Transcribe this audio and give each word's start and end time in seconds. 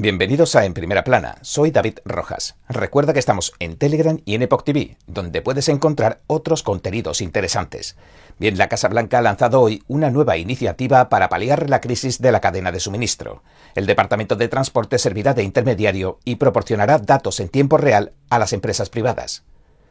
Bienvenidos 0.00 0.54
a 0.54 0.64
En 0.64 0.74
Primera 0.74 1.02
Plana, 1.02 1.38
soy 1.42 1.72
David 1.72 1.98
Rojas. 2.04 2.54
Recuerda 2.68 3.12
que 3.12 3.18
estamos 3.18 3.52
en 3.58 3.76
Telegram 3.76 4.20
y 4.24 4.36
en 4.36 4.42
Epoch 4.42 4.62
TV, 4.62 4.96
donde 5.08 5.42
puedes 5.42 5.68
encontrar 5.68 6.20
otros 6.28 6.62
contenidos 6.62 7.20
interesantes. 7.20 7.96
Bien, 8.38 8.56
la 8.58 8.68
Casa 8.68 8.86
Blanca 8.86 9.18
ha 9.18 9.22
lanzado 9.22 9.60
hoy 9.60 9.82
una 9.88 10.10
nueva 10.10 10.36
iniciativa 10.36 11.08
para 11.08 11.28
paliar 11.28 11.68
la 11.68 11.80
crisis 11.80 12.22
de 12.22 12.30
la 12.30 12.38
cadena 12.38 12.70
de 12.70 12.78
suministro. 12.78 13.42
El 13.74 13.86
Departamento 13.86 14.36
de 14.36 14.46
Transporte 14.46 15.00
servirá 15.00 15.34
de 15.34 15.42
intermediario 15.42 16.20
y 16.24 16.36
proporcionará 16.36 16.98
datos 16.98 17.40
en 17.40 17.48
tiempo 17.48 17.76
real 17.76 18.12
a 18.30 18.38
las 18.38 18.52
empresas 18.52 18.90
privadas. 18.90 19.42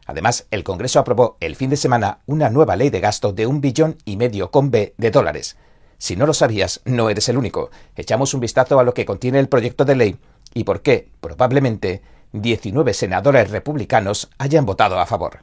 Además, 0.05 0.48
el 0.52 0.64
Congreso 0.64 1.00
aprobó 1.00 1.36
el 1.42 1.58
fin 1.58 1.70
de 1.70 1.76
semana 1.76 2.20
una 2.28 2.50
nueva 2.50 2.78
ley 2.78 2.89
de 2.89 3.02
gasto 3.02 3.34
de 3.34 3.46
un 3.46 3.60
billón 3.60 3.98
y 4.05 4.16
medio 4.16 4.52
con 4.52 4.71
B 4.71 4.94
de 4.98 5.12
dólares 5.12 5.58
si 5.98 6.16
no 6.16 6.25
lo 6.25 6.34
sabías, 6.34 6.82
no 6.86 7.09
eres 7.09 7.29
el 7.29 7.38
único. 7.38 7.71
Echamos 7.95 8.34
un 8.34 8.39
vistazo 8.39 8.79
a 8.79 8.84
lo 8.84 8.93
que 8.93 9.05
contiene 9.05 9.39
el 9.39 9.50
proyecto 9.50 9.86
de 9.86 9.96
ley 9.96 10.20
y 10.54 10.64
por 10.64 10.82
qué, 10.82 11.09
probablemente, 11.21 12.01
19 12.33 12.93
senadores 12.93 13.51
republicanos 13.51 14.29
hayan 14.38 14.65
votado 14.65 15.00
a 15.00 15.05
favor. 15.05 15.39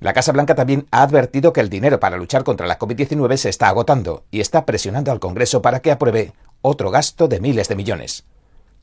La 0.00 0.12
Casa 0.12 0.32
Blanca 0.32 0.54
también 0.54 0.86
ha 0.90 1.02
advertido 1.02 1.52
que 1.52 1.60
el 1.60 1.70
dinero 1.70 2.00
para 2.00 2.16
luchar 2.16 2.44
contra 2.44 2.66
la 2.66 2.78
COVID-19 2.78 3.36
se 3.36 3.48
está 3.48 3.68
agotando 3.68 4.24
y 4.30 4.40
está 4.40 4.66
presionando 4.66 5.12
al 5.12 5.20
Congreso 5.20 5.62
para 5.62 5.80
que 5.80 5.92
apruebe 5.92 6.32
otro 6.62 6.90
gasto 6.90 7.28
de 7.28 7.40
miles 7.40 7.68
de 7.68 7.76
millones. 7.76 8.24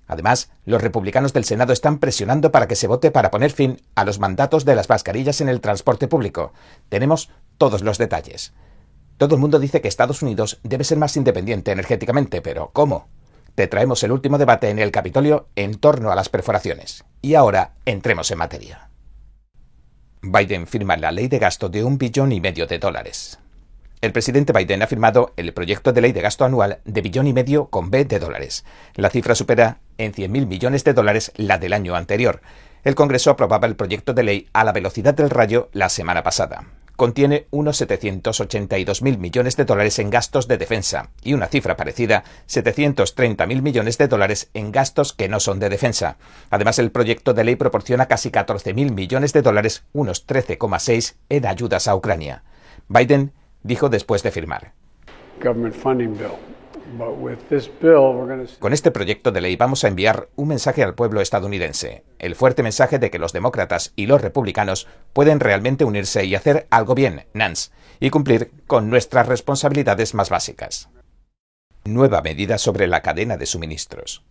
Además, 0.08 0.50
los 0.66 0.82
republicanos 0.82 1.32
del 1.32 1.46
Senado 1.46 1.74
están 1.74 2.00
presionando 2.00 2.52
para 2.52 2.68
que 2.68 2.76
se 2.76 2.88
vote 2.88 3.12
para 3.12 3.32
poner 3.32 3.52
fin 3.52 3.82
a 3.96 4.04
los 4.04 4.20
mandatos 4.20 4.66
de 4.66 4.76
las 4.76 4.90
mascarillas 4.90 5.42
en 5.42 5.50
el 5.50 5.62
transporte 5.62 6.08
público. 6.08 6.54
Tenemos 6.90 7.30
todos 7.58 7.82
los 7.82 7.98
detalles. 7.98 8.54
Todo 9.22 9.36
el 9.36 9.42
mundo 9.42 9.60
dice 9.60 9.82
que 9.82 9.88
Estados 9.88 10.24
Unidos 10.24 10.60
debe 10.64 10.84
ser 10.84 10.98
más 10.98 11.16
independiente 11.16 11.72
energéticamente, 11.72 12.42
pero 12.42 12.72
¿cómo? 12.74 13.08
Te 13.54 13.68
traemos 13.68 14.02
el 14.02 14.12
último 14.12 14.40
debate 14.40 14.72
en 14.72 14.80
el 14.80 14.90
Capitolio 14.90 15.48
en 15.56 15.76
torno 15.76 16.12
a 16.12 16.16
las 16.16 16.30
perforaciones. 16.30 17.06
Y 17.22 17.36
ahora 17.36 17.74
entremos 17.86 18.32
en 18.32 18.40
materia. 18.40 18.90
Biden 20.24 20.66
firma 20.66 20.98
la 20.98 21.12
ley 21.12 21.28
de 21.28 21.38
gasto 21.38 21.70
de 21.70 21.84
un 21.84 22.00
billón 22.00 22.32
y 22.32 22.42
medio 22.42 22.66
de 22.66 22.80
dólares. 22.80 23.38
El 24.02 24.12
presidente 24.12 24.54
Biden 24.54 24.82
ha 24.82 24.88
firmado 24.88 25.34
el 25.38 25.54
proyecto 25.54 25.94
de 25.94 26.02
ley 26.02 26.14
de 26.14 26.22
gasto 26.22 26.44
anual 26.44 26.80
de 26.84 27.02
billón 27.02 27.28
y 27.28 27.34
medio 27.34 27.68
con 27.68 27.92
B 27.92 28.06
de 28.06 28.18
dólares. 28.18 28.66
La 28.96 29.12
cifra 29.12 29.36
supera 29.36 29.82
en 30.00 30.14
100.000 30.14 30.48
millones 30.48 30.84
de 30.84 30.94
dólares 30.94 31.32
la 31.36 31.60
del 31.60 31.74
año 31.74 31.96
anterior. 31.96 32.42
El 32.84 32.96
Congreso 32.96 33.30
aprobaba 33.30 33.68
el 33.68 33.76
proyecto 33.76 34.16
de 34.16 34.24
ley 34.24 34.48
a 34.52 34.64
la 34.64 34.72
velocidad 34.72 35.14
del 35.14 35.30
rayo 35.30 35.70
la 35.74 35.90
semana 35.90 36.24
pasada 36.24 36.66
contiene 37.02 37.48
unos 37.50 37.82
782.000 37.82 39.18
millones 39.18 39.58
de 39.58 39.66
dólares 39.66 39.98
en 39.98 40.12
gastos 40.12 40.48
de 40.48 40.60
defensa 40.60 41.10
y 41.24 41.34
una 41.34 41.48
cifra 41.48 41.76
parecida, 41.76 42.24
730.000 42.48 43.64
millones 43.64 43.98
de 43.98 44.08
dólares 44.08 44.52
en 44.54 44.72
gastos 44.72 45.12
que 45.12 45.28
no 45.28 45.40
son 45.40 45.60
de 45.60 45.70
defensa. 45.70 46.18
Además, 46.52 46.78
el 46.78 46.92
proyecto 46.92 47.34
de 47.34 47.44
ley 47.44 47.56
proporciona 47.56 48.06
casi 48.06 48.30
14.000 48.30 48.94
millones 48.94 49.34
de 49.34 49.42
dólares, 49.42 49.84
unos 49.94 50.28
13,6 50.28 51.16
en 51.30 51.48
ayudas 51.48 51.88
a 51.88 51.96
Ucrania. 51.96 52.44
Biden 52.88 53.34
dijo 53.64 53.90
después 53.90 54.22
de 54.22 54.30
firmar. 54.30 54.74
Con 58.60 58.74
este 58.74 58.92
proyecto 58.92 59.32
de 59.32 59.42
ley 59.42 59.56
vamos 59.56 59.84
a 59.84 59.88
enviar 59.88 60.30
un 60.36 60.50
mensaje 60.50 60.84
al 60.84 60.96
pueblo 60.96 61.22
estadounidense, 61.22 62.04
el 62.20 62.36
fuerte 62.36 62.64
mensaje 62.64 63.00
de 63.00 63.10
que 63.10 63.20
los 63.20 63.34
demócratas 63.34 63.94
y 63.96 64.06
los 64.06 64.22
republicanos 64.22 64.88
pueden 65.14 65.40
realmente 65.40 65.86
unirse 65.86 66.26
y 66.26 66.36
hacer 66.36 66.68
algo 66.70 66.96
bien, 66.96 67.26
Nance, 67.34 67.72
y 68.00 68.10
cumplir 68.10 68.52
con 68.68 68.90
nuestras 68.90 69.28
responsabilidades 69.28 70.14
más 70.14 70.30
básicas. 70.30 70.90
Nueva 71.84 72.22
medida 72.22 72.58
sobre 72.58 72.88
la 72.88 73.02
cadena 73.02 73.38
de 73.38 73.46
suministros. 73.46 74.24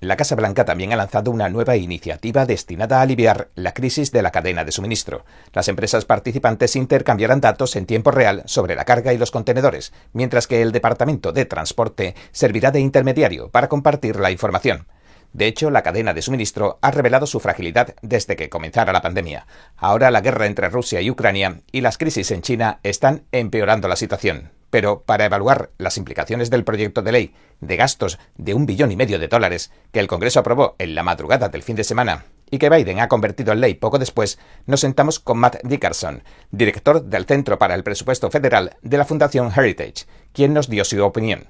La 0.00 0.16
Casa 0.16 0.36
Blanca 0.36 0.64
también 0.64 0.92
ha 0.92 0.96
lanzado 0.96 1.32
una 1.32 1.48
nueva 1.48 1.76
iniciativa 1.76 2.46
destinada 2.46 2.98
a 2.98 3.02
aliviar 3.02 3.48
la 3.56 3.74
crisis 3.74 4.12
de 4.12 4.22
la 4.22 4.30
cadena 4.30 4.64
de 4.64 4.70
suministro. 4.70 5.24
Las 5.52 5.66
empresas 5.66 6.04
participantes 6.04 6.76
intercambiarán 6.76 7.40
datos 7.40 7.74
en 7.74 7.84
tiempo 7.84 8.12
real 8.12 8.42
sobre 8.46 8.76
la 8.76 8.84
carga 8.84 9.12
y 9.12 9.18
los 9.18 9.32
contenedores, 9.32 9.92
mientras 10.12 10.46
que 10.46 10.62
el 10.62 10.70
Departamento 10.70 11.32
de 11.32 11.46
Transporte 11.46 12.14
servirá 12.30 12.70
de 12.70 12.78
intermediario 12.78 13.50
para 13.50 13.68
compartir 13.68 14.20
la 14.20 14.30
información. 14.30 14.86
De 15.32 15.46
hecho, 15.46 15.68
la 15.70 15.82
cadena 15.82 16.14
de 16.14 16.22
suministro 16.22 16.78
ha 16.80 16.92
revelado 16.92 17.26
su 17.26 17.40
fragilidad 17.40 17.96
desde 18.00 18.36
que 18.36 18.48
comenzara 18.48 18.92
la 18.92 19.02
pandemia. 19.02 19.46
Ahora 19.76 20.12
la 20.12 20.20
guerra 20.20 20.46
entre 20.46 20.68
Rusia 20.68 21.00
y 21.00 21.10
Ucrania 21.10 21.60
y 21.72 21.80
las 21.80 21.98
crisis 21.98 22.30
en 22.30 22.42
China 22.42 22.78
están 22.84 23.24
empeorando 23.32 23.88
la 23.88 23.96
situación. 23.96 24.57
Pero 24.70 25.02
para 25.02 25.24
evaluar 25.24 25.70
las 25.78 25.96
implicaciones 25.96 26.50
del 26.50 26.64
proyecto 26.64 27.02
de 27.02 27.12
ley 27.12 27.34
de 27.60 27.76
gastos 27.76 28.18
de 28.36 28.54
un 28.54 28.66
billón 28.66 28.92
y 28.92 28.96
medio 28.96 29.18
de 29.18 29.28
dólares 29.28 29.72
que 29.92 30.00
el 30.00 30.08
Congreso 30.08 30.40
aprobó 30.40 30.76
en 30.78 30.94
la 30.94 31.02
madrugada 31.02 31.48
del 31.48 31.62
fin 31.62 31.76
de 31.76 31.84
semana 31.84 32.26
y 32.50 32.58
que 32.58 32.70
Biden 32.70 33.00
ha 33.00 33.08
convertido 33.08 33.52
en 33.52 33.60
ley 33.60 33.74
poco 33.74 33.98
después, 33.98 34.38
nos 34.66 34.80
sentamos 34.80 35.18
con 35.20 35.38
Matt 35.38 35.56
Dickerson, 35.64 36.22
director 36.50 37.02
del 37.02 37.26
Centro 37.26 37.58
para 37.58 37.74
el 37.74 37.84
Presupuesto 37.84 38.30
Federal 38.30 38.76
de 38.82 38.98
la 38.98 39.04
Fundación 39.04 39.52
Heritage, 39.54 40.06
quien 40.32 40.54
nos 40.54 40.68
dio 40.68 40.84
su 40.84 41.02
opinión. 41.04 41.48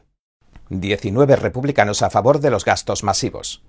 19 0.70 1.36
republicanos 1.36 2.02
a 2.02 2.10
favor 2.10 2.40
de 2.40 2.50
los 2.50 2.64
gastos 2.64 3.02
masivos. 3.02 3.62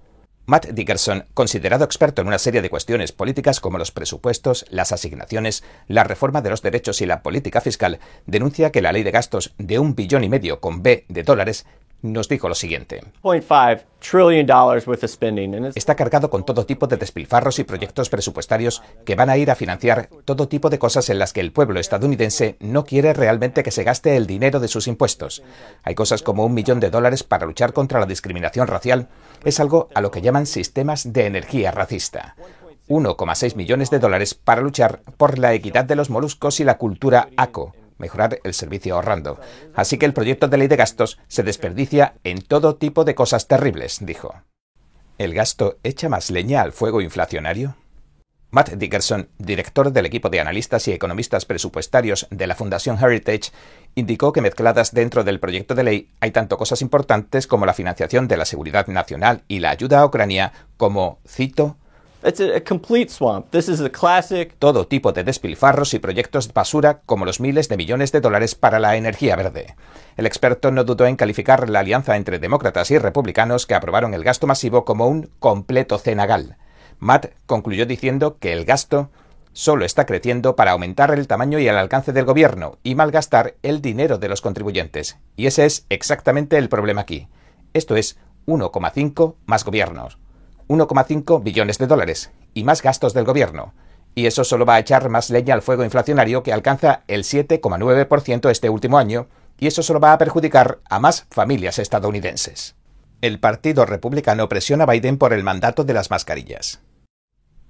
Matt 0.49 0.69
Dickerson, 0.69 1.25
considerado 1.35 1.85
experto 1.85 2.23
en 2.23 2.27
una 2.27 2.39
serie 2.39 2.63
de 2.63 2.71
cuestiones 2.71 3.11
políticas 3.11 3.59
como 3.59 3.77
los 3.77 3.91
presupuestos, 3.91 4.65
las 4.71 4.91
asignaciones, 4.91 5.63
la 5.87 6.03
reforma 6.03 6.41
de 6.41 6.49
los 6.49 6.63
derechos 6.63 7.01
y 7.01 7.05
la 7.05 7.21
política 7.21 7.61
fiscal, 7.61 7.99
denuncia 8.25 8.71
que 8.71 8.81
la 8.81 8.91
ley 8.91 9.03
de 9.03 9.11
gastos 9.11 9.53
de 9.59 9.77
un 9.77 9.93
billón 9.93 10.23
y 10.23 10.29
medio 10.29 10.59
con 10.59 10.81
B 10.81 11.05
de 11.07 11.21
dólares 11.21 11.67
nos 12.01 12.29
dijo 12.29 12.47
lo 12.47 12.55
siguiente. 12.55 13.01
Está 15.75 15.95
cargado 15.95 16.29
con 16.29 16.45
todo 16.45 16.65
tipo 16.65 16.87
de 16.87 16.97
despilfarros 16.97 17.59
y 17.59 17.63
proyectos 17.63 18.09
presupuestarios 18.09 18.81
que 19.05 19.15
van 19.15 19.29
a 19.29 19.37
ir 19.37 19.51
a 19.51 19.55
financiar 19.55 20.09
todo 20.25 20.47
tipo 20.47 20.69
de 20.69 20.79
cosas 20.79 21.09
en 21.09 21.19
las 21.19 21.33
que 21.33 21.41
el 21.41 21.51
pueblo 21.51 21.79
estadounidense 21.79 22.55
no 22.59 22.85
quiere 22.85 23.13
realmente 23.13 23.63
que 23.63 23.71
se 23.71 23.83
gaste 23.83 24.15
el 24.15 24.27
dinero 24.27 24.59
de 24.59 24.67
sus 24.67 24.87
impuestos. 24.87 25.43
Hay 25.83 25.95
cosas 25.95 26.21
como 26.21 26.45
un 26.45 26.53
millón 26.53 26.79
de 26.79 26.89
dólares 26.89 27.23
para 27.23 27.45
luchar 27.45 27.73
contra 27.73 27.99
la 27.99 28.05
discriminación 28.05 28.67
racial. 28.67 29.09
Es 29.43 29.59
algo 29.59 29.89
a 29.93 30.01
lo 30.01 30.11
que 30.11 30.21
llaman 30.21 30.45
sistemas 30.45 31.11
de 31.11 31.25
energía 31.25 31.71
racista. 31.71 32.35
1,6 32.87 33.55
millones 33.55 33.89
de 33.91 33.99
dólares 33.99 34.33
para 34.33 34.61
luchar 34.61 35.01
por 35.17 35.37
la 35.37 35.53
equidad 35.53 35.85
de 35.85 35.95
los 35.95 36.09
moluscos 36.09 36.59
y 36.59 36.63
la 36.63 36.77
cultura 36.77 37.29
ACO 37.37 37.73
mejorar 37.99 38.39
el 38.43 38.53
servicio 38.53 38.95
ahorrando. 38.95 39.39
Así 39.75 39.97
que 39.99 40.07
el 40.07 40.13
proyecto 40.13 40.47
de 40.47 40.57
ley 40.57 40.67
de 40.67 40.75
gastos 40.75 41.19
se 41.27 41.43
desperdicia 41.43 42.15
en 42.23 42.41
todo 42.41 42.75
tipo 42.75 43.03
de 43.03 43.13
cosas 43.13 43.47
terribles, 43.47 43.99
dijo. 44.01 44.33
¿El 45.19 45.33
gasto 45.33 45.77
echa 45.83 46.09
más 46.09 46.31
leña 46.31 46.61
al 46.61 46.71
fuego 46.71 47.01
inflacionario? 47.01 47.75
Matt 48.51 48.71
Dickerson, 48.71 49.29
director 49.37 49.91
del 49.91 50.07
equipo 50.07 50.29
de 50.29 50.39
analistas 50.39 50.87
y 50.87 50.91
economistas 50.91 51.45
presupuestarios 51.45 52.25
de 52.31 52.47
la 52.47 52.55
Fundación 52.55 52.97
Heritage, 52.97 53.51
indicó 53.93 54.33
que 54.33 54.41
mezcladas 54.41 54.91
dentro 54.91 55.23
del 55.23 55.39
proyecto 55.39 55.75
de 55.75 55.83
ley 55.83 56.11
hay 56.19 56.31
tanto 56.31 56.57
cosas 56.57 56.81
importantes 56.81 57.45
como 57.45 57.67
la 57.67 57.75
financiación 57.75 58.27
de 58.27 58.37
la 58.37 58.45
seguridad 58.45 58.87
nacional 58.87 59.43
y 59.47 59.59
la 59.59 59.69
ayuda 59.69 59.99
a 59.99 60.05
Ucrania 60.05 60.51
como, 60.77 61.19
cito, 61.27 61.77
todo 64.59 64.87
tipo 64.87 65.13
de 65.13 65.23
despilfarros 65.23 65.93
y 65.93 65.99
proyectos 65.99 66.47
de 66.47 66.53
basura 66.53 66.99
como 67.05 67.23
los 67.23 67.39
miles 67.39 67.69
de 67.69 67.77
millones 67.77 68.11
de 68.11 68.19
dólares 68.19 68.55
para 68.55 68.79
la 68.79 68.97
energía 68.97 69.37
verde. 69.37 69.75
El 70.17 70.25
experto 70.25 70.69
no 70.69 70.83
dudó 70.83 71.05
en 71.05 71.15
calificar 71.15 71.69
la 71.69 71.79
alianza 71.79 72.17
entre 72.17 72.39
demócratas 72.39 72.91
y 72.91 72.97
republicanos 72.97 73.65
que 73.65 73.75
aprobaron 73.75 74.13
el 74.13 74.25
gasto 74.25 74.47
masivo 74.47 74.83
como 74.83 75.07
un 75.07 75.29
completo 75.39 75.97
cenagal. 75.97 76.57
Matt 76.99 77.27
concluyó 77.45 77.85
diciendo 77.85 78.37
que 78.37 78.51
el 78.51 78.65
gasto 78.65 79.11
solo 79.53 79.85
está 79.85 80.05
creciendo 80.05 80.57
para 80.57 80.71
aumentar 80.71 81.11
el 81.11 81.25
tamaño 81.25 81.57
y 81.57 81.69
el 81.69 81.77
alcance 81.77 82.11
del 82.11 82.25
gobierno 82.25 82.79
y 82.83 82.95
malgastar 82.95 83.55
el 83.63 83.81
dinero 83.81 84.17
de 84.17 84.27
los 84.27 84.41
contribuyentes. 84.41 85.17
Y 85.37 85.47
ese 85.47 85.65
es 85.65 85.85
exactamente 85.87 86.57
el 86.57 86.67
problema 86.67 86.99
aquí. 86.99 87.29
Esto 87.73 87.95
es 87.95 88.17
1,5 88.45 89.35
más 89.45 89.63
gobiernos. 89.63 90.17
1,5 90.69 91.43
billones 91.43 91.77
de 91.79 91.87
dólares 91.87 92.31
y 92.53 92.63
más 92.63 92.81
gastos 92.81 93.13
del 93.13 93.25
gobierno. 93.25 93.73
Y 94.15 94.27
eso 94.27 94.43
solo 94.43 94.65
va 94.65 94.75
a 94.75 94.79
echar 94.79 95.09
más 95.09 95.29
leña 95.29 95.53
al 95.53 95.61
fuego 95.61 95.83
inflacionario 95.83 96.43
que 96.43 96.53
alcanza 96.53 97.03
el 97.07 97.23
7,9% 97.23 98.49
este 98.49 98.69
último 98.69 98.97
año, 98.97 99.27
y 99.59 99.67
eso 99.67 99.83
solo 99.83 99.99
va 99.99 100.13
a 100.13 100.17
perjudicar 100.17 100.79
a 100.89 100.99
más 100.99 101.25
familias 101.29 101.79
estadounidenses. 101.79 102.75
El 103.21 103.39
Partido 103.39 103.85
Republicano 103.85 104.47
presiona 104.47 104.85
a 104.85 104.87
Biden 104.87 105.17
por 105.17 105.33
el 105.33 105.43
mandato 105.43 105.83
de 105.83 105.93
las 105.93 106.09
mascarillas. 106.09 106.81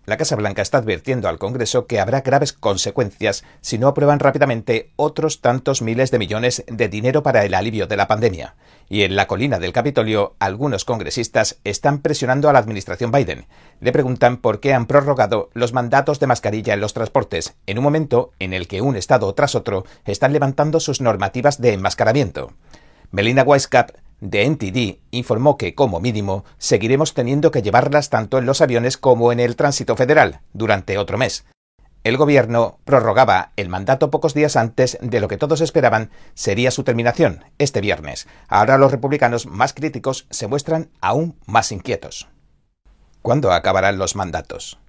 La 0.06 0.18
Casa 0.18 0.36
Blanca 0.36 0.62
está 0.62 0.80
advirtiendo 0.80 1.30
al 1.30 1.38
Congreso 1.38 1.86
que 1.86 2.00
habrá 2.00 2.22
graves 2.22 2.54
consecuencias 2.54 3.44
si 3.62 3.78
no 3.78 3.88
aprueban 3.88 4.20
rápidamente 4.20 4.92
otros 4.96 5.42
tantos 5.42 5.82
miles 5.82 6.10
de 6.10 6.20
millones 6.20 6.64
de 6.68 6.90
dinero 6.90 7.22
para 7.22 7.46
el 7.46 7.54
alivio 7.54 7.86
de 7.86 7.98
la 7.98 8.08
pandemia. 8.08 8.56
Y 8.90 9.04
en 9.04 9.16
la 9.16 9.28
colina 9.28 9.60
del 9.60 9.72
Capitolio, 9.72 10.36
algunos 10.40 10.84
congresistas 10.84 11.60
están 11.64 12.00
presionando 12.00 12.50
a 12.50 12.54
la 12.54 12.60
administración 12.60 13.12
Biden. 13.12 13.46
Le 13.82 13.92
preguntan 13.92 14.38
por 14.38 14.60
qué 14.60 14.74
han 14.74 14.88
prorrogado 14.88 15.52
los 15.54 15.74
mandatos 15.74 16.20
de 16.20 16.28
mascarilla 16.28 16.74
en 16.74 16.82
los 16.82 16.96
transportes, 16.96 17.56
en 17.68 17.78
un 17.78 17.84
momento 17.84 18.32
en 18.40 18.54
el 18.54 18.68
que 18.68 18.82
un 18.82 18.96
Estado 18.96 19.32
tras 19.36 19.54
otro 19.54 19.86
están 20.06 20.34
levantando 20.34 20.80
sus 20.80 21.02
normativas 21.02 21.62
de 21.62 21.74
enmascaramiento. 21.74 22.52
Melina 23.12 23.44
Weisskopf, 23.44 23.92
de 24.22 24.50
NTD 24.50 25.00
informó 25.12 25.58
que, 25.58 25.76
como 25.76 26.00
mínimo, 26.00 26.46
seguiremos 26.58 27.14
teniendo 27.14 27.52
que 27.52 27.62
llevarlas 27.62 28.10
tanto 28.10 28.38
en 28.38 28.46
los 28.46 28.62
aviones 28.62 28.98
como 28.98 29.32
en 29.32 29.40
el 29.40 29.56
tránsito 29.56 29.96
federal 29.96 30.42
durante 30.54 30.98
otro 30.98 31.18
mes. 31.18 31.46
El 32.04 32.16
gobierno 32.16 32.80
prorrogaba 32.86 33.52
el 33.58 33.68
mandato 33.68 34.10
pocos 34.10 34.34
días 34.34 34.56
antes 34.56 34.98
de 35.02 35.20
lo 35.20 35.28
que 35.28 35.38
todos 35.38 35.60
esperaban 35.60 36.12
sería 36.34 36.72
su 36.72 36.84
terminación, 36.84 37.44
este 37.58 37.82
viernes. 37.82 38.28
Ahora 38.48 38.78
los 38.78 38.92
republicanos 38.92 39.46
más 39.46 39.74
críticos 39.74 40.26
se 40.30 40.48
muestran 40.48 40.90
aún 41.02 41.36
más 41.46 41.74
inquietos. 41.74 42.30
¿Cuándo 43.22 43.52
acabarán 43.52 43.98
los 43.98 44.16
mandatos? 44.16 44.80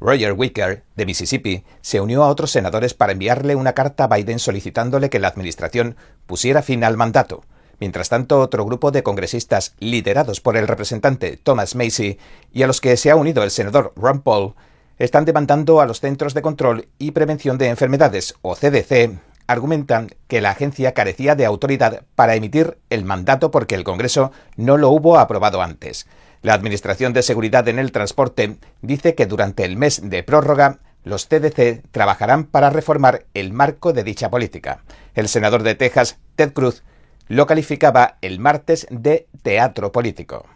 Roger 0.00 0.32
Wicker, 0.32 0.84
de 0.94 1.06
Mississippi, 1.06 1.64
se 1.82 2.00
unió 2.00 2.22
a 2.22 2.28
otros 2.28 2.52
senadores 2.52 2.94
para 2.94 3.12
enviarle 3.12 3.56
una 3.56 3.74
carta 3.74 4.04
a 4.04 4.08
Biden 4.08 4.38
solicitándole 4.38 5.10
que 5.10 5.18
la 5.18 5.28
administración 5.28 5.96
pusiera 6.26 6.62
fin 6.62 6.84
al 6.84 6.96
mandato. 6.96 7.42
Mientras 7.80 8.10
tanto, 8.10 8.40
otro 8.40 8.64
grupo 8.66 8.90
de 8.90 9.02
congresistas 9.02 9.74
liderados 9.80 10.40
por 10.40 10.58
el 10.58 10.68
representante 10.68 11.38
Thomas 11.42 11.74
Macy 11.74 12.18
y 12.52 12.62
a 12.62 12.66
los 12.66 12.80
que 12.80 12.96
se 12.98 13.10
ha 13.10 13.16
unido 13.16 13.42
el 13.42 13.50
senador 13.50 13.94
Ron 13.96 14.20
Paul 14.20 14.54
están 14.98 15.24
demandando 15.24 15.80
a 15.80 15.86
los 15.86 16.00
Centros 16.00 16.34
de 16.34 16.42
Control 16.42 16.88
y 16.98 17.12
Prevención 17.12 17.56
de 17.56 17.68
Enfermedades, 17.68 18.34
o 18.42 18.54
CDC, 18.54 19.18
argumentan 19.46 20.10
que 20.28 20.42
la 20.42 20.50
agencia 20.50 20.92
carecía 20.92 21.34
de 21.34 21.46
autoridad 21.46 22.02
para 22.14 22.34
emitir 22.34 22.76
el 22.90 23.04
mandato 23.06 23.50
porque 23.50 23.74
el 23.74 23.82
Congreso 23.82 24.30
no 24.56 24.76
lo 24.76 24.90
hubo 24.90 25.18
aprobado 25.18 25.62
antes. 25.62 26.06
La 26.42 26.52
Administración 26.52 27.14
de 27.14 27.22
Seguridad 27.22 27.66
en 27.68 27.78
el 27.78 27.92
Transporte 27.92 28.58
dice 28.82 29.14
que 29.14 29.24
durante 29.24 29.64
el 29.64 29.78
mes 29.78 30.02
de 30.08 30.22
prórroga 30.22 30.80
los 31.02 31.26
CDC 31.26 31.82
trabajarán 31.90 32.44
para 32.44 32.68
reformar 32.68 33.24
el 33.32 33.54
marco 33.54 33.94
de 33.94 34.04
dicha 34.04 34.30
política. 34.30 34.82
El 35.14 35.28
senador 35.28 35.62
de 35.62 35.74
Texas, 35.74 36.18
Ted 36.36 36.52
Cruz, 36.52 36.82
lo 37.30 37.46
calificaba 37.46 38.18
el 38.22 38.40
martes 38.40 38.88
de 38.90 39.28
teatro 39.44 39.92
político. 39.92 40.46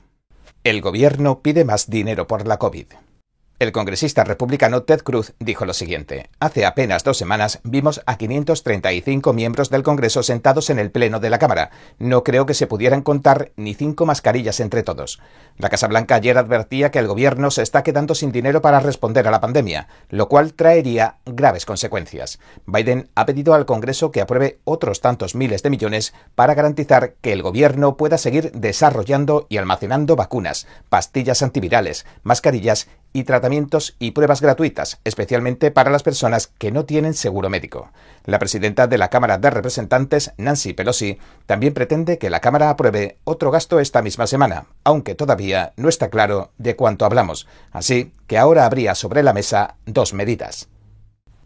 El 0.64 0.80
gobierno 0.80 1.38
pide 1.40 1.64
más 1.64 1.88
dinero 1.88 2.26
por 2.26 2.48
la 2.48 2.58
COVID. 2.58 2.86
El 3.60 3.70
congresista 3.70 4.24
republicano 4.24 4.82
Ted 4.82 5.02
Cruz 5.02 5.32
dijo 5.38 5.64
lo 5.64 5.74
siguiente. 5.74 6.28
Hace 6.40 6.66
apenas 6.66 7.04
dos 7.04 7.16
semanas 7.16 7.60
vimos 7.62 8.02
a 8.04 8.18
535 8.18 9.32
miembros 9.32 9.70
del 9.70 9.84
Congreso 9.84 10.24
sentados 10.24 10.70
en 10.70 10.80
el 10.80 10.90
Pleno 10.90 11.20
de 11.20 11.30
la 11.30 11.38
Cámara. 11.38 11.70
No 12.00 12.24
creo 12.24 12.46
que 12.46 12.54
se 12.54 12.66
pudieran 12.66 13.02
contar 13.02 13.52
ni 13.54 13.74
cinco 13.74 14.06
mascarillas 14.06 14.58
entre 14.58 14.82
todos. 14.82 15.20
La 15.56 15.68
Casa 15.68 15.86
Blanca 15.86 16.16
ayer 16.16 16.36
advertía 16.36 16.90
que 16.90 16.98
el 16.98 17.06
gobierno 17.06 17.52
se 17.52 17.62
está 17.62 17.84
quedando 17.84 18.16
sin 18.16 18.32
dinero 18.32 18.60
para 18.60 18.80
responder 18.80 19.28
a 19.28 19.30
la 19.30 19.40
pandemia, 19.40 19.86
lo 20.08 20.28
cual 20.28 20.54
traería 20.54 21.18
graves 21.24 21.64
consecuencias. 21.64 22.40
Biden 22.66 23.08
ha 23.14 23.24
pedido 23.24 23.54
al 23.54 23.66
Congreso 23.66 24.10
que 24.10 24.20
apruebe 24.20 24.58
otros 24.64 25.00
tantos 25.00 25.36
miles 25.36 25.62
de 25.62 25.70
millones 25.70 26.12
para 26.34 26.54
garantizar 26.54 27.14
que 27.20 27.32
el 27.32 27.42
gobierno 27.42 27.96
pueda 27.96 28.18
seguir 28.18 28.50
desarrollando 28.50 29.46
y 29.48 29.58
almacenando 29.58 30.16
vacunas, 30.16 30.66
pastillas 30.88 31.40
antivirales, 31.42 32.04
mascarillas 32.24 32.88
y 33.12 33.22
tratamientos 33.22 33.43
y 33.98 34.12
pruebas 34.12 34.40
gratuitas, 34.40 35.00
especialmente 35.04 35.70
para 35.70 35.90
las 35.90 36.02
personas 36.02 36.46
que 36.46 36.70
no 36.70 36.84
tienen 36.84 37.14
seguro 37.14 37.50
médico. 37.50 37.90
La 38.24 38.38
presidenta 38.38 38.86
de 38.86 38.98
la 38.98 39.10
Cámara 39.10 39.38
de 39.38 39.50
Representantes, 39.50 40.32
Nancy 40.36 40.72
Pelosi, 40.72 41.18
también 41.46 41.74
pretende 41.74 42.18
que 42.18 42.30
la 42.30 42.40
Cámara 42.40 42.70
apruebe 42.70 43.18
otro 43.24 43.50
gasto 43.50 43.80
esta 43.80 44.02
misma 44.02 44.26
semana, 44.26 44.66
aunque 44.84 45.14
todavía 45.14 45.72
no 45.76 45.88
está 45.88 46.10
claro 46.10 46.52
de 46.58 46.76
cuánto 46.76 47.04
hablamos, 47.04 47.46
así 47.72 48.12
que 48.26 48.38
ahora 48.38 48.66
habría 48.66 48.94
sobre 48.94 49.22
la 49.22 49.32
mesa 49.32 49.76
dos 49.86 50.14
medidas. 50.14 50.68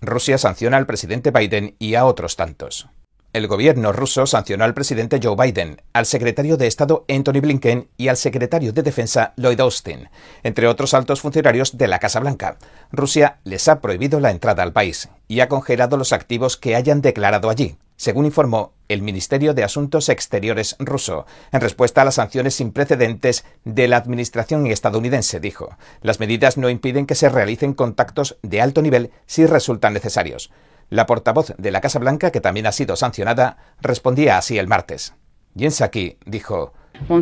Rusia 0.00 0.38
sanciona 0.38 0.76
al 0.76 0.86
presidente 0.86 1.30
Biden 1.30 1.74
y 1.78 1.94
a 1.94 2.04
otros 2.04 2.36
tantos. 2.36 2.88
El 3.38 3.46
gobierno 3.46 3.92
ruso 3.92 4.26
sancionó 4.26 4.64
al 4.64 4.74
presidente 4.74 5.20
Joe 5.22 5.36
Biden, 5.36 5.80
al 5.92 6.06
secretario 6.06 6.56
de 6.56 6.66
Estado 6.66 7.04
Anthony 7.08 7.40
Blinken 7.40 7.86
y 7.96 8.08
al 8.08 8.16
secretario 8.16 8.72
de 8.72 8.82
Defensa 8.82 9.32
Lloyd 9.36 9.60
Austin, 9.60 10.08
entre 10.42 10.66
otros 10.66 10.92
altos 10.92 11.20
funcionarios 11.20 11.78
de 11.78 11.86
la 11.86 12.00
Casa 12.00 12.18
Blanca. 12.18 12.56
Rusia 12.90 13.38
les 13.44 13.68
ha 13.68 13.80
prohibido 13.80 14.18
la 14.18 14.32
entrada 14.32 14.64
al 14.64 14.72
país 14.72 15.08
y 15.28 15.38
ha 15.38 15.48
congelado 15.48 15.96
los 15.96 16.12
activos 16.12 16.56
que 16.56 16.74
hayan 16.74 17.00
declarado 17.00 17.48
allí, 17.48 17.76
según 17.94 18.24
informó 18.26 18.72
el 18.88 19.02
Ministerio 19.02 19.54
de 19.54 19.62
Asuntos 19.62 20.08
Exteriores 20.08 20.74
ruso, 20.80 21.24
en 21.52 21.60
respuesta 21.60 22.02
a 22.02 22.06
las 22.06 22.16
sanciones 22.16 22.56
sin 22.56 22.72
precedentes 22.72 23.44
de 23.64 23.86
la 23.86 23.98
administración 23.98 24.66
estadounidense, 24.66 25.38
dijo. 25.38 25.76
Las 26.02 26.18
medidas 26.18 26.56
no 26.56 26.70
impiden 26.70 27.06
que 27.06 27.14
se 27.14 27.28
realicen 27.28 27.72
contactos 27.72 28.36
de 28.42 28.60
alto 28.60 28.82
nivel 28.82 29.12
si 29.26 29.46
resultan 29.46 29.92
necesarios. 29.92 30.50
La 30.90 31.06
portavoz 31.06 31.54
de 31.58 31.70
la 31.70 31.80
Casa 31.80 31.98
Blanca, 31.98 32.30
que 32.30 32.40
también 32.40 32.66
ha 32.66 32.72
sido 32.72 32.96
sancionada, 32.96 33.58
respondía 33.80 34.38
así 34.38 34.58
el 34.58 34.68
martes. 34.68 35.14
Jen 35.56 35.70
Psaki 35.70 36.18
dijo, 36.24 36.72
uh, 37.08 37.14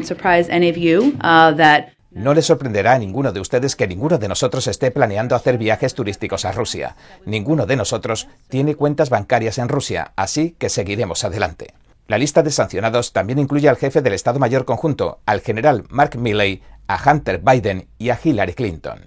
no 2.12 2.32
le 2.32 2.40
sorprenderá 2.40 2.94
a 2.94 2.98
ninguno 2.98 3.30
de 3.30 3.40
ustedes 3.40 3.76
que 3.76 3.86
ninguno 3.86 4.16
de 4.16 4.28
nosotros 4.28 4.66
esté 4.68 4.90
planeando 4.90 5.34
hacer 5.34 5.58
viajes 5.58 5.94
turísticos 5.94 6.46
a 6.46 6.52
Rusia. 6.52 6.96
Ninguno 7.26 7.66
de 7.66 7.76
nosotros 7.76 8.28
tiene 8.48 8.74
cuentas 8.74 9.10
bancarias 9.10 9.58
en 9.58 9.68
Rusia, 9.68 10.12
así 10.16 10.56
que 10.58 10.70
seguiremos 10.70 11.24
adelante. 11.24 11.74
La 12.06 12.16
lista 12.18 12.42
de 12.42 12.52
sancionados 12.52 13.12
también 13.12 13.38
incluye 13.38 13.68
al 13.68 13.76
jefe 13.76 14.00
del 14.00 14.14
Estado 14.14 14.38
Mayor 14.38 14.64
Conjunto, 14.64 15.20
al 15.26 15.40
general 15.40 15.84
Mark 15.90 16.16
Milley, 16.16 16.62
a 16.86 16.98
Hunter 17.04 17.38
Biden 17.38 17.88
y 17.98 18.10
a 18.10 18.18
Hillary 18.22 18.54
Clinton. 18.54 19.00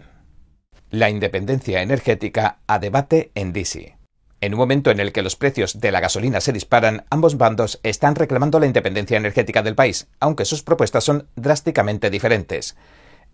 La 0.91 1.09
independencia 1.09 1.81
energética 1.81 2.59
a 2.67 2.77
debate 2.77 3.31
en 3.33 3.53
DC. 3.53 3.98
En 4.41 4.53
un 4.53 4.59
momento 4.59 4.89
en 4.89 5.01
el 5.01 5.11
que 5.11 5.21
los 5.21 5.35
precios 5.35 5.81
de 5.81 5.91
la 5.91 5.99
gasolina 5.99 6.39
se 6.39 6.53
disparan, 6.53 7.05
ambos 7.09 7.37
bandos 7.37 7.79
están 7.83 8.15
reclamando 8.15 8.59
la 8.59 8.67
independencia 8.67 9.17
energética 9.17 9.63
del 9.63 9.75
país, 9.75 10.07
aunque 10.21 10.45
sus 10.45 10.63
propuestas 10.63 11.03
son 11.03 11.27
drásticamente 11.35 12.09
diferentes. 12.09 12.77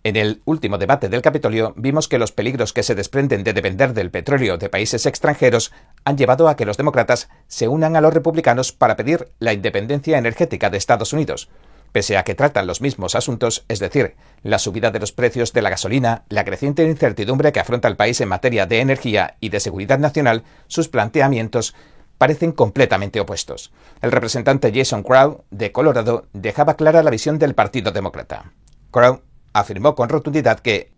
En 0.02 0.16
el 0.16 0.42
último 0.44 0.78
debate 0.78 1.08
del 1.08 1.22
Capitolio 1.22 1.74
vimos 1.76 2.08
que 2.08 2.18
los 2.18 2.32
peligros 2.32 2.72
que 2.72 2.82
se 2.82 2.94
desprenden 2.94 3.44
de 3.44 3.52
depender 3.52 3.92
del 3.92 4.10
petróleo 4.10 4.58
de 4.58 4.68
países 4.68 5.06
extranjeros 5.06 5.72
han 6.04 6.16
llevado 6.16 6.48
a 6.48 6.56
que 6.56 6.64
los 6.64 6.76
demócratas 6.76 7.28
se 7.46 7.68
unan 7.68 7.96
a 7.96 8.00
los 8.00 8.14
republicanos 8.14 8.72
para 8.72 8.96
pedir 8.96 9.28
la 9.38 9.52
independencia 9.52 10.18
energética 10.18 10.70
de 10.70 10.78
Estados 10.78 11.12
Unidos. 11.12 11.48
Pese 11.96 12.18
a 12.18 12.24
que 12.24 12.34
tratan 12.34 12.66
los 12.66 12.82
mismos 12.82 13.14
asuntos, 13.14 13.64
es 13.68 13.78
decir, 13.78 14.16
la 14.42 14.58
subida 14.58 14.90
de 14.90 15.00
los 15.00 15.12
precios 15.12 15.54
de 15.54 15.62
la 15.62 15.70
gasolina, 15.70 16.24
la 16.28 16.44
creciente 16.44 16.84
incertidumbre 16.84 17.52
que 17.52 17.60
afronta 17.60 17.88
el 17.88 17.96
país 17.96 18.20
en 18.20 18.28
materia 18.28 18.66
de 18.66 18.80
energía 18.80 19.38
y 19.40 19.48
de 19.48 19.60
seguridad 19.60 19.98
nacional, 19.98 20.44
sus 20.66 20.88
planteamientos 20.88 21.74
parecen 22.18 22.52
completamente 22.52 23.18
opuestos. 23.18 23.72
El 24.02 24.12
representante 24.12 24.70
Jason 24.74 25.04
Crow, 25.04 25.44
de 25.50 25.72
Colorado, 25.72 26.26
dejaba 26.34 26.76
clara 26.76 27.02
la 27.02 27.10
visión 27.10 27.38
del 27.38 27.54
Partido 27.54 27.92
Demócrata. 27.92 28.52
Crow 28.90 29.22
afirmó 29.54 29.94
con 29.94 30.10
rotundidad 30.10 30.60
que 30.60 30.92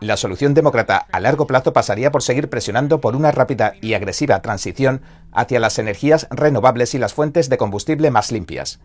la 0.00 0.16
solución 0.16 0.54
demócrata 0.54 0.96
a 0.96 1.20
largo 1.20 1.46
plazo 1.46 1.74
pasaría 1.74 2.10
por 2.10 2.22
seguir 2.22 2.48
presionando 2.48 3.00
por 3.02 3.14
una 3.14 3.30
rápida 3.30 3.74
y 3.82 3.92
agresiva 3.92 4.40
transición 4.40 5.02
hacia 5.32 5.60
las 5.60 5.78
energías 5.78 6.26
renovables 6.30 6.94
y 6.94 6.98
las 6.98 7.14
fuentes 7.14 7.48
de 7.48 7.58
combustible 7.58 8.10
más 8.10 8.32
limpias. 8.32 8.80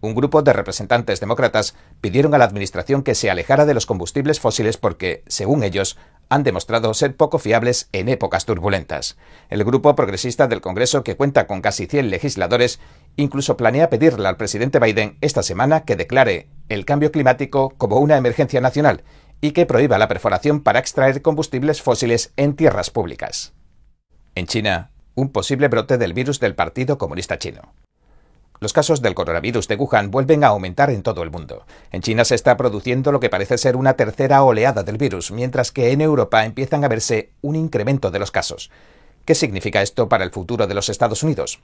Un 0.00 0.14
grupo 0.14 0.42
de 0.42 0.52
representantes 0.52 1.20
demócratas 1.20 1.74
pidieron 2.00 2.34
a 2.34 2.38
la 2.38 2.44
Administración 2.44 3.02
que 3.02 3.14
se 3.14 3.30
alejara 3.30 3.64
de 3.64 3.74
los 3.74 3.86
combustibles 3.86 4.40
fósiles 4.40 4.76
porque, 4.76 5.24
según 5.26 5.64
ellos, 5.64 5.96
han 6.28 6.42
demostrado 6.42 6.92
ser 6.92 7.16
poco 7.16 7.38
fiables 7.38 7.88
en 7.92 8.08
épocas 8.08 8.44
turbulentas. 8.44 9.16
El 9.48 9.64
grupo 9.64 9.94
progresista 9.96 10.48
del 10.48 10.60
Congreso, 10.60 11.02
que 11.02 11.16
cuenta 11.16 11.46
con 11.46 11.62
casi 11.62 11.86
100 11.86 12.10
legisladores, 12.10 12.78
incluso 13.16 13.56
planea 13.56 13.88
pedirle 13.88 14.28
al 14.28 14.36
presidente 14.36 14.80
Biden 14.80 15.16
esta 15.22 15.42
semana 15.42 15.84
que 15.84 15.96
declare 15.96 16.48
el 16.68 16.84
cambio 16.84 17.10
climático 17.10 17.72
como 17.78 17.98
una 17.98 18.16
emergencia 18.16 18.60
nacional 18.60 19.02
y 19.40 19.52
que 19.52 19.66
prohíba 19.66 19.98
la 19.98 20.08
perforación 20.08 20.62
para 20.62 20.78
extraer 20.78 21.22
combustibles 21.22 21.80
fósiles 21.80 22.32
en 22.36 22.54
tierras 22.54 22.90
públicas. 22.90 23.54
En 24.34 24.46
China, 24.46 24.90
un 25.16 25.30
posible 25.30 25.68
brote 25.68 25.96
del 25.96 26.12
virus 26.12 26.40
del 26.40 26.54
Partido 26.54 26.98
Comunista 26.98 27.38
Chino. 27.38 27.72
Los 28.60 28.74
casos 28.74 29.00
del 29.00 29.14
coronavirus 29.14 29.66
de 29.66 29.76
Wuhan 29.76 30.10
vuelven 30.10 30.44
a 30.44 30.48
aumentar 30.48 30.90
en 30.90 31.02
todo 31.02 31.22
el 31.22 31.30
mundo. 31.30 31.64
En 31.90 32.02
China 32.02 32.24
se 32.24 32.34
está 32.34 32.56
produciendo 32.58 33.12
lo 33.12 33.20
que 33.20 33.30
parece 33.30 33.56
ser 33.56 33.76
una 33.76 33.94
tercera 33.94 34.42
oleada 34.44 34.82
del 34.82 34.98
virus, 34.98 35.30
mientras 35.30 35.72
que 35.72 35.90
en 35.92 36.02
Europa 36.02 36.44
empiezan 36.44 36.84
a 36.84 36.88
verse 36.88 37.30
un 37.40 37.56
incremento 37.56 38.10
de 38.10 38.18
los 38.18 38.30
casos. 38.30 38.70
¿Qué 39.24 39.34
significa 39.34 39.80
esto 39.80 40.08
para 40.08 40.24
el 40.24 40.30
futuro 40.30 40.66
de 40.66 40.74
los 40.74 40.90
Estados 40.90 41.22
Unidos? 41.22 41.60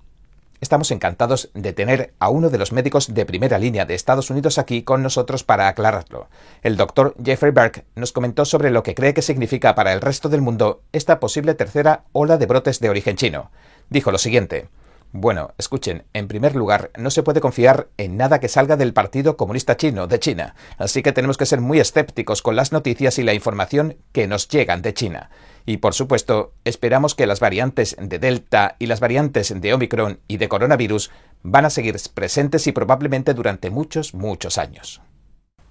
Estamos 0.62 0.92
encantados 0.92 1.50
de 1.54 1.72
tener 1.72 2.14
a 2.20 2.28
uno 2.28 2.48
de 2.48 2.56
los 2.56 2.70
médicos 2.70 3.12
de 3.12 3.26
primera 3.26 3.58
línea 3.58 3.84
de 3.84 3.96
Estados 3.96 4.30
Unidos 4.30 4.58
aquí 4.58 4.84
con 4.84 5.02
nosotros 5.02 5.42
para 5.42 5.66
aclararlo. 5.66 6.28
El 6.62 6.76
doctor 6.76 7.16
Jeffrey 7.22 7.50
Burke 7.50 7.84
nos 7.96 8.12
comentó 8.12 8.44
sobre 8.44 8.70
lo 8.70 8.84
que 8.84 8.94
cree 8.94 9.12
que 9.12 9.22
significa 9.22 9.74
para 9.74 9.92
el 9.92 10.00
resto 10.00 10.28
del 10.28 10.40
mundo 10.40 10.82
esta 10.92 11.18
posible 11.18 11.54
tercera 11.54 12.04
ola 12.12 12.38
de 12.38 12.46
brotes 12.46 12.78
de 12.78 12.90
origen 12.90 13.16
chino. 13.16 13.50
Dijo 13.90 14.12
lo 14.12 14.18
siguiente. 14.18 14.68
Bueno, 15.10 15.52
escuchen, 15.58 16.04
en 16.12 16.28
primer 16.28 16.54
lugar, 16.54 16.92
no 16.96 17.10
se 17.10 17.24
puede 17.24 17.40
confiar 17.40 17.88
en 17.98 18.16
nada 18.16 18.38
que 18.38 18.46
salga 18.46 18.76
del 18.76 18.94
Partido 18.94 19.36
Comunista 19.36 19.76
Chino, 19.76 20.06
de 20.06 20.20
China, 20.20 20.54
así 20.78 21.02
que 21.02 21.12
tenemos 21.12 21.36
que 21.36 21.44
ser 21.44 21.60
muy 21.60 21.80
escépticos 21.80 22.40
con 22.40 22.54
las 22.54 22.70
noticias 22.70 23.18
y 23.18 23.24
la 23.24 23.34
información 23.34 23.96
que 24.12 24.28
nos 24.28 24.46
llegan 24.48 24.80
de 24.80 24.94
China. 24.94 25.28
Y 25.64 25.78
por 25.78 25.94
supuesto, 25.94 26.52
esperamos 26.64 27.14
que 27.14 27.26
las 27.26 27.40
variantes 27.40 27.96
de 27.98 28.18
Delta 28.18 28.76
y 28.78 28.86
las 28.86 29.00
variantes 29.00 29.54
de 29.60 29.74
Omicron 29.74 30.20
y 30.28 30.38
de 30.38 30.48
coronavirus 30.48 31.10
van 31.42 31.64
a 31.64 31.70
seguir 31.70 31.96
presentes 32.14 32.66
y 32.66 32.72
probablemente 32.72 33.34
durante 33.34 33.70
muchos, 33.70 34.14
muchos 34.14 34.58
años. 34.58 35.00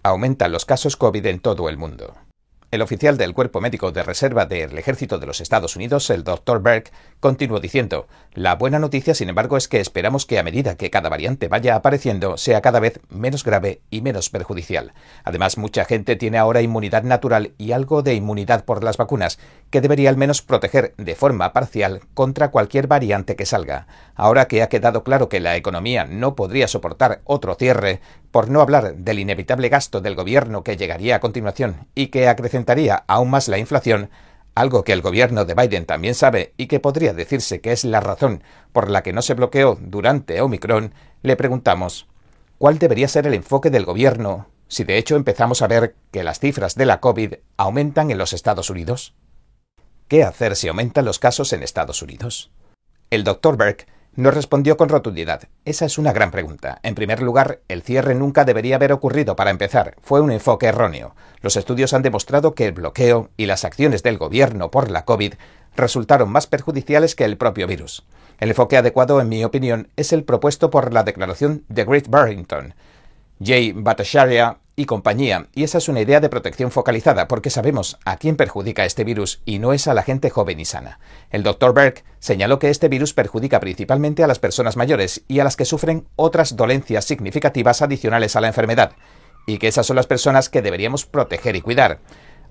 Aumentan 0.04 0.52
los 0.52 0.66
casos 0.66 0.98
COVID 0.98 1.26
en 1.26 1.40
todo 1.40 1.70
el 1.70 1.78
mundo. 1.78 2.16
El 2.72 2.82
oficial 2.82 3.18
del 3.18 3.34
Cuerpo 3.34 3.60
Médico 3.60 3.92
de 3.92 4.02
Reserva 4.02 4.46
del 4.46 4.78
Ejército 4.78 5.20
de 5.20 5.26
los 5.26 5.42
Estados 5.42 5.76
Unidos, 5.76 6.10
el 6.10 6.24
Dr. 6.24 6.62
Berg, 6.62 6.86
continuó 7.20 7.60
diciendo, 7.60 8.08
la 8.34 8.56
buena 8.56 8.80
noticia, 8.80 9.14
sin 9.14 9.28
embargo, 9.28 9.58
es 9.58 9.68
que 9.68 9.82
esperamos 9.82 10.26
que 10.26 10.40
a 10.40 10.44
medida 10.44 10.78
que 10.78 10.90
cada 10.90 11.10
variante 11.10 11.50
vaya 11.50 11.76
apareciendo, 11.76 12.38
sea 12.38 12.62
cada 12.62 12.80
vez 12.80 13.02
menos 13.10 13.44
grave 13.44 13.82
y 13.90 14.00
menos 14.00 14.30
perjudicial. 14.30 14.94
Además, 15.26 15.58
mucha 15.58 15.84
gente 15.84 16.16
tiene 16.16 16.38
ahora 16.38 16.62
inmunidad 16.62 17.04
natural 17.04 17.52
y 17.58 17.74
algo 17.74 18.04
de 18.04 18.14
inmunidad 18.14 18.64
por 18.64 18.86
las 18.86 18.96
vacunas, 18.96 19.38
que 19.70 19.82
debería 19.82 20.10
al 20.10 20.16
menos 20.16 20.42
proteger 20.42 20.94
de 20.96 21.16
forma 21.16 21.52
parcial 21.52 22.00
contra 22.14 22.52
cualquier 22.52 22.88
variante 22.88 23.36
que 23.36 23.46
salga. 23.46 23.88
Ahora 24.16 24.48
que 24.48 24.64
ha 24.64 24.70
quedado 24.70 25.04
claro 25.04 25.28
que 25.28 25.42
la 25.42 25.58
economía 25.58 26.06
no 26.06 26.36
podría 26.36 26.70
soportar 26.70 27.20
otro 27.26 27.54
cierre, 27.56 28.00
por 28.32 28.50
no 28.50 28.62
hablar 28.62 28.96
del 28.96 29.20
inevitable 29.20 29.70
gasto 29.70 30.02
del 30.02 30.16
gobierno 30.16 30.64
que 30.64 30.78
llegaría 30.78 31.18
a 31.18 31.20
continuación 31.20 31.88
y 31.94 32.08
que 32.08 32.28
acrecentaría 32.28 33.04
aún 33.08 33.30
más 33.30 33.48
la 33.48 33.58
inflación, 33.58 34.10
algo 34.56 34.84
que 34.84 34.94
el 34.94 35.02
gobierno 35.02 35.46
de 35.46 35.54
Biden 35.54 35.86
también 35.86 36.16
sabe 36.16 36.54
y 36.58 36.68
que 36.68 36.80
podría 36.80 37.14
decirse 37.14 37.62
que 37.62 37.72
es 37.72 37.84
la 37.84 38.00
razón 38.00 38.44
por 38.74 38.90
la 38.90 39.04
que 39.04 39.14
no 39.14 39.22
se 39.22 39.34
bloqueó 39.34 39.78
durante 39.80 40.42
Omicron, 40.42 40.94
le 41.22 41.36
preguntamos, 41.36 42.08
¿cuál 42.58 42.80
debería 42.80 43.08
ser 43.08 43.28
el 43.28 43.34
enfoque 43.34 43.70
del 43.70 43.86
gobierno 43.86 44.48
si 44.68 44.84
de 44.86 44.98
hecho 44.98 45.16
empezamos 45.18 45.62
a 45.62 45.68
ver 45.68 45.96
que 46.12 46.24
las 46.24 46.40
cifras 46.40 46.76
de 46.76 46.86
la 46.86 47.02
COVID 47.02 47.34
aumentan 47.58 48.12
en 48.12 48.18
los 48.18 48.34
Estados 48.34 48.70
Unidos? 48.70 49.14
¿Qué 50.08 50.24
hacer 50.24 50.56
si 50.56 50.68
aumentan 50.68 51.06
los 51.06 51.20
casos 51.20 51.54
en 51.54 51.64
Estados 51.64 52.02
Unidos? 52.02 52.52
El 53.10 53.24
Dr. 53.24 53.58
Berg 53.58 53.86
nos 54.16 54.34
respondió 54.34 54.78
con 54.78 54.90
rotundidad. 54.90 55.44
Esa 55.66 55.86
es 55.86 55.98
una 55.98 56.12
gran 56.12 56.32
pregunta. 56.32 56.80
En 56.84 56.96
primer 56.96 57.22
lugar, 57.22 57.62
el 57.68 57.82
cierre 57.82 58.14
nunca 58.16 58.44
debería 58.44 58.76
haber 58.76 58.92
ocurrido 58.92 59.36
para 59.36 59.52
empezar. 59.52 59.96
Fue 60.02 60.22
un 60.22 60.32
enfoque 60.32 60.68
erróneo. 60.68 61.16
Los 61.42 61.56
estudios 61.56 61.94
han 61.94 62.02
demostrado 62.02 62.54
que 62.54 62.66
el 62.66 62.74
bloqueo 62.74 63.30
y 63.38 63.46
las 63.46 63.64
acciones 63.64 64.04
del 64.04 64.18
gobierno 64.18 64.70
por 64.70 64.92
la 64.92 65.06
COVID 65.06 65.34
resultaron 65.76 66.30
más 66.30 66.48
perjudiciales 66.48 67.16
que 67.16 67.24
el 67.24 67.38
propio 67.38 67.68
virus. 67.68 68.04
El 68.40 68.50
enfoque 68.50 68.78
adecuado, 68.78 69.22
en 69.22 69.30
mi 69.30 69.44
opinión, 69.44 69.90
es 69.96 70.14
el 70.14 70.24
propuesto 70.24 70.70
por 70.70 70.94
la 70.94 71.04
declaración 71.04 71.64
de 71.70 71.86
Great 71.86 72.10
Barrington. 72.10 72.74
Jay 73.44 73.72
Bhattacharya 73.72 74.58
y 74.82 74.86
compañía, 74.86 75.48
y 75.54 75.64
esa 75.64 75.78
es 75.78 75.88
una 75.90 76.02
idea 76.02 76.20
de 76.20 76.30
protección 76.30 76.72
focalizada, 76.72 77.28
porque 77.28 77.50
sabemos 77.50 78.00
a 78.04 78.18
quién 78.18 78.36
perjudica 78.36 78.84
este 78.84 79.04
virus 79.04 79.42
y 79.46 79.60
no 79.60 79.74
es 79.74 79.88
a 79.88 79.94
la 79.94 80.02
gente 80.02 80.30
joven 80.30 80.60
y 80.60 80.66
sana. 80.66 81.00
El 81.30 81.44
Dr. 81.44 81.74
Berg 81.74 82.04
señaló 82.20 82.58
que 82.58 82.70
este 82.70 82.90
virus 82.90 83.14
perjudica 83.14 83.60
principalmente 83.60 84.24
a 84.24 84.28
las 84.28 84.40
personas 84.40 84.78
mayores 84.78 85.24
y 85.28 85.40
a 85.40 85.44
las 85.44 85.56
que 85.56 85.66
sufren 85.66 86.08
otras 86.16 86.56
dolencias 86.56 87.06
significativas 87.06 87.82
adicionales 87.82 88.36
a 88.36 88.42
la 88.42 88.48
enfermedad, 88.48 88.94
y 89.46 89.60
que 89.60 89.68
esas 89.68 89.86
son 89.86 89.96
las 89.96 90.08
personas 90.08 90.50
que 90.50 90.62
deberíamos 90.62 91.06
proteger 91.06 91.56
y 91.56 91.62
cuidar. 91.62 92.00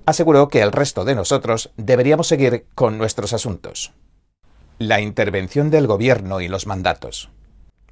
Aseguró 0.07 0.49
que 0.49 0.63
el 0.63 0.73
resto 0.73 1.05
de 1.05 1.17
nosotros 1.17 1.71
deberíamos 1.77 2.29
seguir 2.29 2.67
con 2.75 2.97
nuestros 2.97 3.33
asuntos. 3.33 3.93
La 4.79 5.01
intervención 5.01 5.71
del 5.71 5.87
gobierno 5.87 6.41
y 6.41 6.49
los 6.49 6.67
mandatos. 6.67 7.31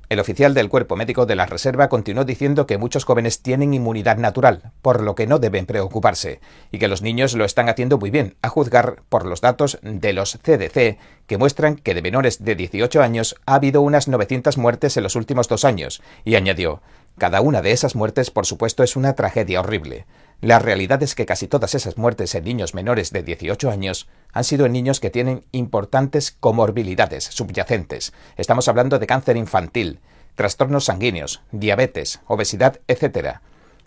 El 0.09 0.21
oficial 0.21 0.55
del 0.55 0.71
Cuerpo 0.71 0.97
Médico 0.97 1.27
de 1.27 1.37
la 1.37 1.45
Reserva 1.45 1.91
continuó 1.91 2.25
diciendo 2.25 2.67
que 2.67 2.79
muchos 2.79 3.05
jóvenes 3.05 3.43
tienen 3.43 3.75
inmunidad 3.75 4.17
natural, 4.17 4.73
por 4.81 5.03
lo 5.03 5.15
que 5.15 5.27
no 5.27 5.39
deben 5.39 5.67
preocuparse, 5.67 6.41
y 6.73 6.79
que 6.79 6.89
los 6.89 7.03
niños 7.03 7.35
lo 7.35 7.45
están 7.45 7.69
haciendo 7.69 7.99
muy 7.99 8.11
bien, 8.11 8.35
a 8.41 8.49
juzgar 8.49 9.03
por 9.11 9.27
los 9.27 9.43
datos 9.43 9.79
de 9.83 10.15
los 10.15 10.39
CDC, 10.43 10.97
que 11.27 11.37
muestran 11.39 11.77
que 11.77 11.93
de 11.93 12.01
menores 12.01 12.43
de 12.43 12.55
18 12.55 13.03
años 13.03 13.37
ha 13.45 13.57
habido 13.57 13.83
unas 13.83 14.09
900 14.09 14.57
muertes 14.57 14.97
en 14.97 15.03
los 15.03 15.15
últimos 15.15 15.47
dos 15.47 15.67
años, 15.67 16.01
y 16.25 16.37
añadió, 16.37 16.81
cada 17.19 17.43
una 17.43 17.61
de 17.61 17.73
esas 17.73 17.95
muertes, 17.95 18.31
por 18.31 18.47
supuesto, 18.47 18.83
es 18.83 18.97
una 18.97 19.15
tragedia 19.15 19.61
horrible. 19.61 20.07
La 20.41 20.59
realidad 20.59 21.03
es 21.03 21.15
que 21.15 21.27
casi 21.27 21.49
todas 21.49 21.75
esas 21.75 21.99
muertes 21.99 22.35
en 22.35 22.45
niños 22.45 22.73
menores 22.73 23.13
de 23.13 23.25
18 23.25 23.71
años 23.71 24.09
han 24.33 24.45
sido 24.45 24.67
en 24.67 24.73
niños 24.73 25.01
que 25.01 25.11
tienen 25.11 25.45
importantes 25.53 26.33
comorbilidades 26.33 27.25
subyacentes. 27.25 28.13
Estamos 28.37 28.69
hablando 28.69 28.99
de 28.99 29.07
cáncer 29.07 29.37
infantil, 29.37 30.01
trastornos 30.35 30.85
sanguíneos, 30.85 31.43
diabetes, 31.51 32.21
obesidad, 32.27 32.81
etc. 32.87 33.39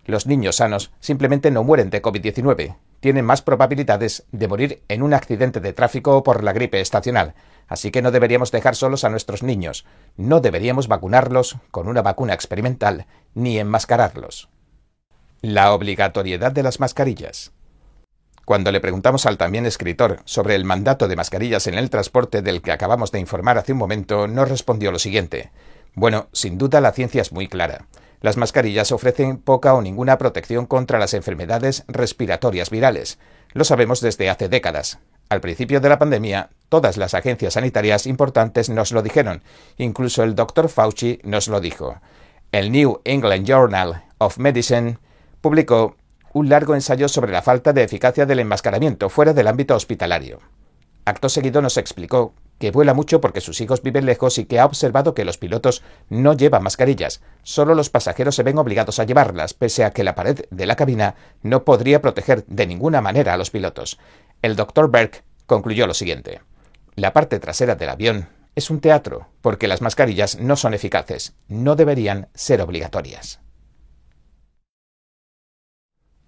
Los 0.05 0.27
niños 0.27 0.57
sanos 0.57 0.91
simplemente 0.99 1.51
no 1.51 1.63
mueren 1.63 1.89
de 1.89 2.01
COVID-19, 2.01 2.75
tienen 3.01 3.25
más 3.25 3.41
probabilidades 3.41 4.25
de 4.31 4.47
morir 4.47 4.83
en 4.87 5.01
un 5.01 5.13
accidente 5.13 5.59
de 5.59 5.73
tráfico 5.73 6.17
o 6.17 6.23
por 6.23 6.43
la 6.43 6.53
gripe 6.53 6.79
estacional, 6.81 7.33
así 7.67 7.91
que 7.91 8.01
no 8.01 8.11
deberíamos 8.11 8.51
dejar 8.51 8.75
solos 8.75 9.03
a 9.03 9.09
nuestros 9.09 9.43
niños, 9.43 9.85
no 10.17 10.39
deberíamos 10.39 10.87
vacunarlos 10.87 11.57
con 11.71 11.87
una 11.87 12.01
vacuna 12.01 12.33
experimental 12.33 13.07
ni 13.33 13.57
enmascararlos. 13.57 14.49
La 15.41 15.73
obligatoriedad 15.73 16.51
de 16.51 16.63
las 16.63 16.79
mascarillas. 16.79 17.51
Cuando 18.45 18.71
le 18.71 18.79
preguntamos 18.79 19.25
al 19.25 19.37
también 19.37 19.65
escritor 19.65 20.19
sobre 20.25 20.55
el 20.55 20.65
mandato 20.65 21.07
de 21.07 21.15
mascarillas 21.15 21.67
en 21.67 21.75
el 21.75 21.89
transporte 21.89 22.41
del 22.41 22.61
que 22.61 22.71
acabamos 22.71 23.11
de 23.11 23.19
informar 23.19 23.57
hace 23.57 23.73
un 23.73 23.77
momento, 23.77 24.27
nos 24.27 24.49
respondió 24.49 24.91
lo 24.91 24.99
siguiente. 24.99 25.51
Bueno, 25.93 26.27
sin 26.31 26.57
duda 26.57 26.81
la 26.81 26.91
ciencia 26.91 27.21
es 27.21 27.31
muy 27.31 27.47
clara. 27.47 27.85
Las 28.21 28.37
mascarillas 28.37 28.91
ofrecen 28.91 29.37
poca 29.37 29.73
o 29.73 29.81
ninguna 29.81 30.17
protección 30.17 30.65
contra 30.65 30.99
las 30.99 31.13
enfermedades 31.13 31.83
respiratorias 31.87 32.69
virales. 32.69 33.19
Lo 33.53 33.63
sabemos 33.63 33.99
desde 33.99 34.29
hace 34.29 34.47
décadas. 34.47 34.99
Al 35.29 35.41
principio 35.41 35.79
de 35.79 35.89
la 35.89 35.97
pandemia, 35.97 36.49
todas 36.69 36.97
las 36.97 37.13
agencias 37.13 37.53
sanitarias 37.53 38.05
importantes 38.05 38.69
nos 38.69 38.91
lo 38.91 39.01
dijeron, 39.01 39.43
incluso 39.77 40.23
el 40.23 40.35
Dr. 40.35 40.69
Fauci 40.69 41.19
nos 41.23 41.47
lo 41.47 41.61
dijo. 41.61 41.99
El 42.51 42.71
New 42.71 42.99
England 43.05 43.47
Journal 43.47 44.03
of 44.17 44.37
Medicine 44.37 44.97
publicó 45.39 45.95
un 46.33 46.49
largo 46.49 46.75
ensayo 46.75 47.07
sobre 47.07 47.31
la 47.31 47.41
falta 47.41 47.73
de 47.73 47.83
eficacia 47.83 48.25
del 48.25 48.39
enmascaramiento 48.39 49.09
fuera 49.09 49.33
del 49.33 49.47
ámbito 49.47 49.75
hospitalario. 49.75 50.39
Acto 51.03 51.29
seguido 51.29 51.61
nos 51.61 51.77
explicó 51.77 52.33
que 52.59 52.71
vuela 52.71 52.93
mucho 52.93 53.19
porque 53.21 53.41
sus 53.41 53.59
hijos 53.59 53.81
viven 53.81 54.05
lejos 54.05 54.37
y 54.37 54.45
que 54.45 54.59
ha 54.59 54.65
observado 54.65 55.15
que 55.15 55.25
los 55.25 55.39
pilotos 55.39 55.81
no 56.09 56.33
llevan 56.33 56.61
mascarillas, 56.61 57.21
solo 57.41 57.73
los 57.73 57.89
pasajeros 57.89 58.35
se 58.35 58.43
ven 58.43 58.59
obligados 58.59 58.99
a 58.99 59.03
llevarlas, 59.03 59.55
pese 59.55 59.83
a 59.83 59.91
que 59.91 60.03
la 60.03 60.13
pared 60.13 60.45
de 60.51 60.65
la 60.67 60.75
cabina 60.75 61.15
no 61.41 61.65
podría 61.65 62.01
proteger 62.01 62.45
de 62.45 62.67
ninguna 62.67 63.01
manera 63.01 63.33
a 63.33 63.37
los 63.37 63.49
pilotos. 63.49 63.99
El 64.43 64.55
doctor 64.55 64.91
Berg 64.91 65.23
concluyó 65.47 65.87
lo 65.87 65.95
siguiente. 65.95 66.41
La 66.95 67.13
parte 67.13 67.39
trasera 67.39 67.75
del 67.75 67.89
avión 67.89 68.29
es 68.55 68.69
un 68.69 68.79
teatro, 68.79 69.27
porque 69.41 69.67
las 69.67 69.81
mascarillas 69.81 70.39
no 70.39 70.55
son 70.55 70.73
eficaces, 70.73 71.33
no 71.47 71.75
deberían 71.75 72.29
ser 72.35 72.61
obligatorias. 72.61 73.40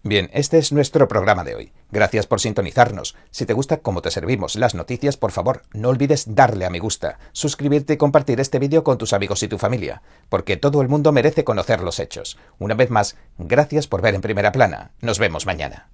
Bien, 0.05 0.29
este 0.33 0.57
es 0.57 0.73
nuestro 0.73 1.07
programa 1.07 1.45
de 1.45 1.55
hoy. 1.55 1.71
Gracias 1.89 2.27
por 2.27 2.41
sintonizarnos. 2.41 3.15
Si 3.31 3.45
te 3.45 3.53
gusta 3.53 3.77
cómo 3.77 4.01
te 4.01 4.11
servimos 4.11 4.57
las 4.57 4.75
noticias, 4.75 5.15
por 5.15 5.31
favor, 5.31 5.61
no 5.71 5.87
olvides 5.87 6.35
darle 6.35 6.65
a 6.65 6.69
me 6.69 6.79
gusta, 6.79 7.19
suscribirte 7.31 7.93
y 7.93 7.97
compartir 7.97 8.41
este 8.41 8.59
vídeo 8.59 8.83
con 8.83 8.97
tus 8.97 9.13
amigos 9.13 9.43
y 9.43 9.47
tu 9.47 9.57
familia, 9.57 10.01
porque 10.27 10.57
todo 10.57 10.81
el 10.81 10.89
mundo 10.89 11.13
merece 11.13 11.45
conocer 11.45 11.79
los 11.79 12.01
hechos. 12.01 12.37
Una 12.59 12.75
vez 12.75 12.89
más, 12.89 13.15
gracias 13.37 13.87
por 13.87 14.01
ver 14.01 14.13
en 14.13 14.21
primera 14.21 14.51
plana. 14.51 14.91
Nos 14.99 15.19
vemos 15.19 15.45
mañana. 15.45 15.87